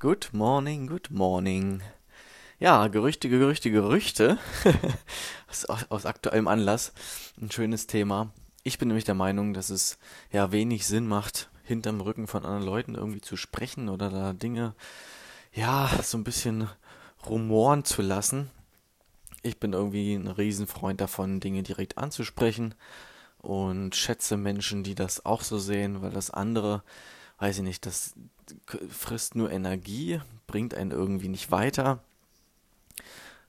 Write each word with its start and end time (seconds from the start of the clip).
Good 0.00 0.28
morning, 0.30 0.86
good 0.86 1.10
morning. 1.10 1.82
Ja, 2.60 2.86
Gerüchte, 2.86 3.28
Gerüchte, 3.28 3.72
Gerüchte. 3.72 4.38
aus, 5.48 5.64
aus 5.90 6.06
aktuellem 6.06 6.46
Anlass. 6.46 6.92
Ein 7.40 7.50
schönes 7.50 7.88
Thema. 7.88 8.30
Ich 8.62 8.78
bin 8.78 8.86
nämlich 8.86 9.06
der 9.06 9.16
Meinung, 9.16 9.54
dass 9.54 9.70
es 9.70 9.98
ja 10.30 10.52
wenig 10.52 10.86
Sinn 10.86 11.08
macht, 11.08 11.50
hinterm 11.64 12.00
Rücken 12.00 12.28
von 12.28 12.44
anderen 12.44 12.64
Leuten 12.64 12.94
irgendwie 12.94 13.20
zu 13.20 13.36
sprechen 13.36 13.88
oder 13.88 14.08
da 14.08 14.34
Dinge, 14.34 14.76
ja, 15.52 15.90
so 16.00 16.16
ein 16.16 16.22
bisschen 16.22 16.68
rumoren 17.26 17.84
zu 17.84 18.00
lassen. 18.00 18.52
Ich 19.42 19.58
bin 19.58 19.72
irgendwie 19.72 20.14
ein 20.14 20.28
Riesenfreund 20.28 21.00
davon, 21.00 21.40
Dinge 21.40 21.64
direkt 21.64 21.98
anzusprechen 21.98 22.76
und 23.38 23.96
schätze 23.96 24.36
Menschen, 24.36 24.84
die 24.84 24.94
das 24.94 25.26
auch 25.26 25.42
so 25.42 25.58
sehen, 25.58 26.02
weil 26.02 26.12
das 26.12 26.30
andere, 26.30 26.84
weiß 27.38 27.58
ich 27.58 27.62
nicht, 27.62 27.86
das 27.86 28.14
frisst 28.88 29.34
nur 29.34 29.50
Energie, 29.50 30.20
bringt 30.46 30.74
einen 30.74 30.90
irgendwie 30.90 31.28
nicht 31.28 31.50
weiter. 31.50 32.02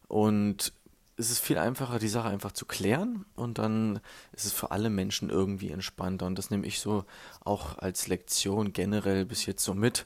Und 0.07 0.73
es 1.17 1.31
ist 1.31 1.39
viel 1.39 1.57
einfacher, 1.57 1.99
die 1.99 2.07
Sache 2.07 2.29
einfach 2.29 2.53
zu 2.53 2.65
klären 2.65 3.25
und 3.35 3.57
dann 3.57 3.99
ist 4.31 4.45
es 4.45 4.53
für 4.53 4.71
alle 4.71 4.89
Menschen 4.89 5.29
irgendwie 5.29 5.69
entspannter. 5.71 6.25
Und 6.25 6.37
das 6.37 6.49
nehme 6.49 6.65
ich 6.65 6.79
so 6.79 7.03
auch 7.43 7.77
als 7.77 8.07
Lektion 8.07 8.71
generell 8.71 9.25
bis 9.25 9.45
jetzt 9.45 9.63
so 9.63 9.73
mit, 9.73 10.05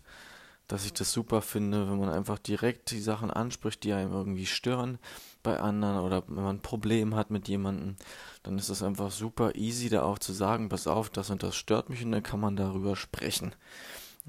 dass 0.74 0.86
ich 0.86 0.94
das 0.94 1.14
super 1.14 1.44
finde, 1.44 1.88
wenn 1.88 2.00
man 2.00 2.10
einfach 2.10 2.40
direkt 2.40 2.90
die 2.90 3.00
Sachen 3.00 3.30
anspricht, 3.30 3.84
die 3.84 3.94
einem 3.94 4.12
irgendwie 4.12 4.48
stören 4.48 4.98
bei 5.44 5.60
anderen 5.60 6.00
oder 6.00 6.24
wenn 6.28 6.44
man 6.44 6.56
ein 6.56 6.62
Problem 6.64 7.14
hat 7.14 7.30
mit 7.30 7.48
jemandem, 7.48 7.96
dann 8.42 8.58
ist 8.58 8.70
es 8.70 8.82
einfach 8.82 9.12
super 9.12 9.54
easy, 9.54 9.90
da 9.90 10.02
auch 10.02 10.18
zu 10.18 10.34
sagen, 10.34 10.70
pass 10.70 10.88
auf, 10.88 11.12
das 11.12 11.30
und 11.30 11.44
das 11.44 11.56
stört 11.56 11.92
mich 11.92 12.04
und 12.04 12.12
dann 12.12 12.24
kann 12.24 12.40
man 12.40 12.56
darüber 12.56 12.96
sprechen. 12.96 13.54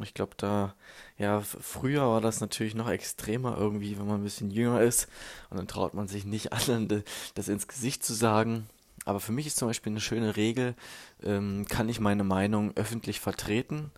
Ich 0.03 0.12
glaube, 0.12 0.33
da, 0.37 0.75
ja, 1.17 1.41
früher 1.41 2.03
war 2.03 2.20
das 2.20 2.43
natürlich 2.43 2.75
noch 2.75 2.91
extremer 2.91 3.56
irgendwie, 3.56 3.98
wenn 3.98 4.06
man 4.06 4.20
ein 4.20 4.25
bisschen 4.25 4.51
jünger 4.51 4.83
ist 4.83 5.09
und 5.48 5.56
dann 5.56 5.67
traut 5.67 5.95
man 5.95 6.08
sich 6.08 6.27
nicht 6.27 6.53
anderen 6.53 7.05
das 7.34 7.48
ins 7.48 7.69
Gesicht 7.69 8.05
zu 8.05 8.12
sagen. 8.12 8.67
Aber 9.06 9.19
für 9.19 9.33
mich 9.33 9.47
ist 9.47 9.56
zum 9.56 9.69
Beispiel 9.69 9.92
eine 9.92 10.01
schöne 10.03 10.36
Regel, 10.36 10.75
ähm, 11.23 11.64
kann 11.70 11.89
ich 11.89 12.01
meine 12.01 12.23
Meinung 12.23 12.77
öffentlich 12.77 13.19
vertreten, 13.19 13.92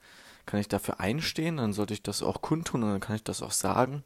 kann 0.47 0.61
ich 0.61 0.69
dafür 0.69 1.01
einstehen, 1.01 1.59
dann 1.59 1.73
sollte 1.73 1.95
ich 1.95 2.03
das 2.03 2.23
auch 2.23 2.41
kundtun 2.41 2.83
und 2.83 2.91
dann 2.91 3.01
kann 3.01 3.17
ich 3.17 3.25
das 3.25 3.43
auch 3.43 3.53
sagen. 3.53 4.05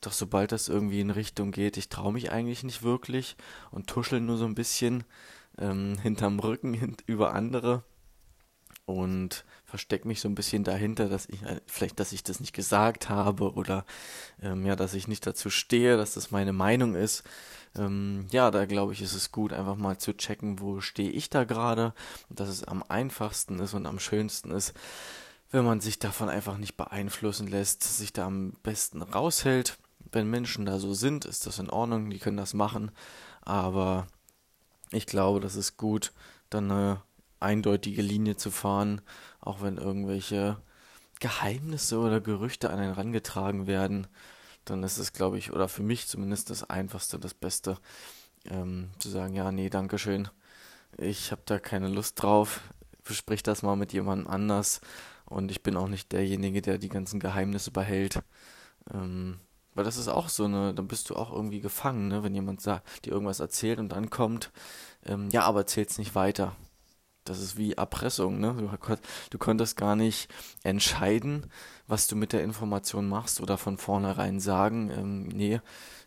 Doch 0.00 0.12
sobald 0.12 0.52
das 0.52 0.68
irgendwie 0.68 1.00
in 1.00 1.10
Richtung 1.10 1.52
geht, 1.52 1.76
ich 1.76 1.88
traue 1.88 2.12
mich 2.12 2.30
eigentlich 2.30 2.64
nicht 2.64 2.82
wirklich 2.82 3.36
und 3.70 3.86
tuschel 3.86 4.20
nur 4.20 4.36
so 4.36 4.44
ein 4.44 4.54
bisschen 4.54 5.04
ähm, 5.58 5.96
hinterm 6.02 6.38
Rücken 6.38 6.74
hint 6.74 7.02
über 7.06 7.34
andere 7.34 7.82
und 8.84 9.44
verstecke 9.64 10.06
mich 10.06 10.20
so 10.20 10.28
ein 10.28 10.36
bisschen 10.36 10.62
dahinter, 10.62 11.08
dass 11.08 11.28
ich 11.28 11.42
äh, 11.42 11.60
vielleicht, 11.66 11.98
dass 11.98 12.12
ich 12.12 12.22
das 12.22 12.38
nicht 12.40 12.52
gesagt 12.52 13.08
habe 13.08 13.52
oder 13.54 13.84
ähm, 14.40 14.64
ja, 14.64 14.76
dass 14.76 14.94
ich 14.94 15.08
nicht 15.08 15.26
dazu 15.26 15.50
stehe, 15.50 15.96
dass 15.96 16.14
das 16.14 16.30
meine 16.30 16.52
Meinung 16.52 16.94
ist. 16.94 17.24
Ähm, 17.76 18.26
ja, 18.30 18.50
da 18.50 18.64
glaube 18.64 18.92
ich, 18.92 19.02
ist 19.02 19.14
es 19.14 19.32
gut, 19.32 19.52
einfach 19.52 19.76
mal 19.76 19.98
zu 19.98 20.16
checken, 20.16 20.60
wo 20.60 20.80
stehe 20.80 21.10
ich 21.10 21.30
da 21.30 21.44
gerade 21.44 21.94
dass 22.30 22.48
es 22.48 22.64
am 22.64 22.84
einfachsten 22.88 23.58
ist 23.58 23.74
und 23.74 23.86
am 23.86 23.98
schönsten 23.98 24.52
ist, 24.52 24.72
wenn 25.50 25.64
man 25.64 25.80
sich 25.80 25.98
davon 25.98 26.28
einfach 26.28 26.58
nicht 26.58 26.76
beeinflussen 26.76 27.46
lässt, 27.46 27.82
sich 27.84 28.12
da 28.12 28.26
am 28.26 28.52
besten 28.62 29.02
raushält. 29.02 29.78
Wenn 30.12 30.30
Menschen 30.30 30.66
da 30.66 30.78
so 30.78 30.94
sind, 30.94 31.24
ist 31.24 31.46
das 31.46 31.58
in 31.58 31.70
Ordnung, 31.70 32.10
die 32.10 32.18
können 32.18 32.36
das 32.36 32.54
machen, 32.54 32.90
aber 33.42 34.06
ich 34.90 35.06
glaube, 35.06 35.40
das 35.40 35.56
ist 35.56 35.76
gut, 35.76 36.12
dann 36.48 36.70
eine 36.70 37.02
eindeutige 37.40 38.02
Linie 38.02 38.36
zu 38.36 38.50
fahren, 38.50 39.00
auch 39.40 39.62
wenn 39.62 39.78
irgendwelche 39.78 40.58
Geheimnisse 41.20 41.98
oder 41.98 42.20
Gerüchte 42.20 42.70
an 42.70 42.78
einen 42.78 42.92
rangetragen 42.92 43.66
werden, 43.66 44.06
dann 44.64 44.82
ist 44.82 44.98
es, 44.98 45.12
glaube 45.12 45.38
ich, 45.38 45.52
oder 45.52 45.68
für 45.68 45.82
mich 45.82 46.06
zumindest 46.06 46.50
das 46.50 46.68
Einfachste, 46.68 47.18
das 47.18 47.34
Beste, 47.34 47.78
ähm, 48.44 48.90
zu 48.98 49.08
sagen, 49.08 49.34
ja, 49.34 49.50
nee, 49.50 49.70
Dankeschön, 49.70 50.28
ich 50.96 51.32
habe 51.32 51.42
da 51.46 51.58
keine 51.58 51.88
Lust 51.88 52.22
drauf, 52.22 52.60
besprich 53.04 53.42
das 53.42 53.62
mal 53.62 53.76
mit 53.76 53.92
jemandem 53.92 54.28
anders 54.28 54.80
und 55.26 55.50
ich 55.50 55.62
bin 55.62 55.76
auch 55.76 55.88
nicht 55.88 56.12
derjenige, 56.12 56.62
der 56.62 56.78
die 56.78 56.88
ganzen 56.88 57.20
Geheimnisse 57.20 57.70
behält. 57.70 58.22
Ähm, 58.92 59.40
weil 59.74 59.84
das 59.84 59.98
ist 59.98 60.08
auch 60.08 60.30
so 60.30 60.44
eine, 60.44 60.72
dann 60.72 60.88
bist 60.88 61.10
du 61.10 61.16
auch 61.16 61.32
irgendwie 61.32 61.60
gefangen, 61.60 62.08
ne? 62.08 62.22
wenn 62.22 62.34
jemand 62.34 62.62
sagt, 62.62 63.04
dir 63.04 63.12
irgendwas 63.12 63.40
erzählt 63.40 63.78
und 63.78 63.90
dann 63.90 64.08
kommt, 64.08 64.50
ähm, 65.04 65.28
ja, 65.30 65.42
aber 65.42 65.60
erzähl's 65.60 65.98
nicht 65.98 66.14
weiter 66.14 66.56
das 67.28 67.40
ist 67.40 67.56
wie 67.56 67.72
Erpressung, 67.72 68.40
ne? 68.40 68.54
Du, 68.58 68.96
du 69.30 69.38
konntest 69.38 69.76
gar 69.76 69.96
nicht 69.96 70.28
entscheiden, 70.62 71.50
was 71.86 72.06
du 72.06 72.16
mit 72.16 72.32
der 72.32 72.42
Information 72.42 73.08
machst 73.08 73.40
oder 73.40 73.58
von 73.58 73.78
vornherein 73.78 74.40
sagen, 74.40 74.90
ähm, 74.90 75.28
nee, 75.28 75.60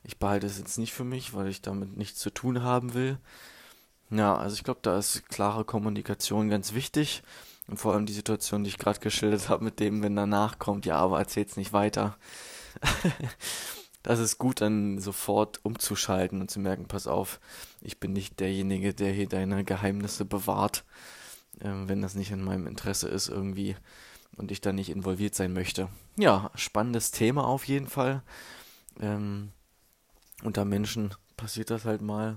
ich 0.03 0.17
behalte 0.17 0.47
es 0.47 0.57
jetzt 0.57 0.77
nicht 0.77 0.93
für 0.93 1.03
mich, 1.03 1.33
weil 1.33 1.47
ich 1.47 1.61
damit 1.61 1.97
nichts 1.97 2.19
zu 2.19 2.29
tun 2.29 2.63
haben 2.63 2.93
will. 2.93 3.17
Ja, 4.09 4.35
also 4.35 4.55
ich 4.55 4.63
glaube, 4.63 4.79
da 4.81 4.97
ist 4.97 5.29
klare 5.29 5.65
Kommunikation 5.65 6.49
ganz 6.49 6.73
wichtig. 6.73 7.21
Und 7.69 7.77
vor 7.77 7.93
allem 7.93 8.07
die 8.07 8.13
Situation, 8.13 8.63
die 8.63 8.69
ich 8.69 8.79
gerade 8.79 8.99
geschildert 8.99 9.47
habe, 9.47 9.63
mit 9.63 9.79
dem, 9.79 10.01
wenn 10.01 10.15
danach 10.15 10.57
kommt, 10.57 10.87
ja, 10.87 10.95
aber 10.95 11.19
erzähl's 11.19 11.55
nicht 11.55 11.71
weiter. 11.71 12.17
das 14.03 14.19
ist 14.19 14.39
gut, 14.39 14.61
dann 14.61 14.97
sofort 14.97 15.63
umzuschalten 15.63 16.41
und 16.41 16.49
zu 16.49 16.59
merken, 16.59 16.87
pass 16.87 17.05
auf, 17.05 17.39
ich 17.81 17.99
bin 17.99 18.11
nicht 18.11 18.39
derjenige, 18.39 18.95
der 18.95 19.11
hier 19.11 19.29
deine 19.29 19.63
Geheimnisse 19.63 20.25
bewahrt, 20.25 20.83
äh, 21.59 21.69
wenn 21.69 22.01
das 22.01 22.15
nicht 22.15 22.31
in 22.31 22.43
meinem 22.43 22.65
Interesse 22.65 23.07
ist 23.07 23.29
irgendwie 23.29 23.75
und 24.35 24.51
ich 24.51 24.61
da 24.61 24.73
nicht 24.73 24.89
involviert 24.89 25.35
sein 25.35 25.53
möchte. 25.53 25.89
Ja, 26.17 26.49
spannendes 26.55 27.11
Thema 27.11 27.45
auf 27.45 27.65
jeden 27.65 27.87
Fall. 27.87 28.23
Ähm, 28.99 29.51
unter 30.41 30.65
Menschen 30.65 31.13
passiert 31.37 31.69
das 31.69 31.85
halt 31.85 32.01
mal. 32.01 32.35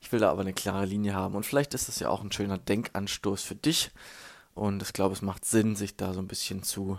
Ich 0.00 0.10
will 0.10 0.18
da 0.18 0.32
aber 0.32 0.40
eine 0.40 0.52
klare 0.52 0.84
Linie 0.84 1.14
haben 1.14 1.36
und 1.36 1.46
vielleicht 1.46 1.74
ist 1.74 1.86
das 1.86 2.00
ja 2.00 2.08
auch 2.08 2.24
ein 2.24 2.32
schöner 2.32 2.58
Denkanstoß 2.58 3.42
für 3.42 3.54
dich. 3.54 3.92
Und 4.58 4.82
ich 4.82 4.92
glaube, 4.92 5.14
es 5.14 5.22
macht 5.22 5.44
Sinn, 5.44 5.76
sich 5.76 5.96
da 5.96 6.12
so 6.12 6.18
ein 6.18 6.26
bisschen 6.26 6.64
zu 6.64 6.98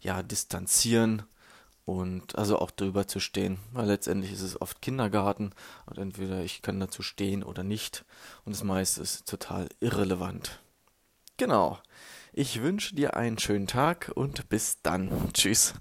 ja, 0.00 0.24
distanzieren 0.24 1.22
und 1.84 2.36
also 2.36 2.58
auch 2.58 2.72
drüber 2.72 3.06
zu 3.06 3.20
stehen, 3.20 3.58
weil 3.72 3.86
letztendlich 3.86 4.32
ist 4.32 4.42
es 4.42 4.60
oft 4.60 4.82
Kindergarten 4.82 5.52
und 5.86 5.98
entweder 5.98 6.42
ich 6.42 6.62
kann 6.62 6.80
dazu 6.80 7.02
stehen 7.02 7.44
oder 7.44 7.62
nicht 7.62 8.04
und 8.44 8.56
das 8.56 8.64
meiste 8.64 9.00
ist 9.02 9.28
total 9.28 9.68
irrelevant. 9.78 10.60
Genau. 11.36 11.78
Ich 12.32 12.60
wünsche 12.60 12.96
dir 12.96 13.16
einen 13.16 13.38
schönen 13.38 13.68
Tag 13.68 14.10
und 14.14 14.48
bis 14.48 14.82
dann. 14.82 15.32
Tschüss. 15.32 15.74